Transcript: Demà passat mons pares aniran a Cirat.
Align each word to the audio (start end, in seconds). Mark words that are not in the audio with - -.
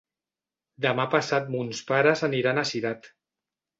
Demà 0.85 1.03
passat 1.11 1.51
mons 1.57 1.83
pares 1.91 2.25
aniran 2.29 2.63
a 2.63 2.67
Cirat. 2.71 3.11